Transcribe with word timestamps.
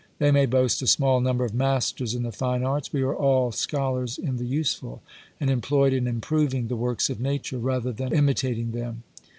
They 0.17 0.31
may 0.31 0.47
boast 0.47 0.81
a 0.81 0.87
small 0.87 1.19
number 1.21 1.45
of 1.45 1.53
masters 1.53 2.15
in 2.15 2.23
the 2.23 2.31
fine 2.31 2.63
arts; 2.63 2.91
we 2.91 3.03
are 3.03 3.15
all 3.15 3.51
scholars 3.51 4.17
in 4.17 4.37
the 4.37 4.47
useful; 4.47 5.03
and 5.39 5.47
employed 5.47 5.93
in 5.93 6.07
improving 6.07 6.69
the 6.69 6.75
works 6.75 7.11
of 7.11 7.19
nature, 7.21 7.59
rather 7.59 7.91
than 7.91 8.11
imitating 8.11 8.71
them. 8.71 9.03